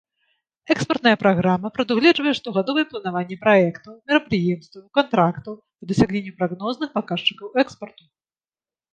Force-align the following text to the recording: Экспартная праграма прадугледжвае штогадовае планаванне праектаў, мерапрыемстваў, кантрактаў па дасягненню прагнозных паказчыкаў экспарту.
Экспартная 0.73 1.17
праграма 1.23 1.69
прадугледжвае 1.75 2.31
штогадовае 2.39 2.83
планаванне 2.93 3.37
праектаў, 3.43 3.91
мерапрыемстваў, 4.11 4.83
кантрактаў 4.99 5.53
па 5.77 5.83
дасягненню 5.91 6.33
прагнозных 6.41 6.89
паказчыкаў 6.97 7.47
экспарту. 7.65 8.03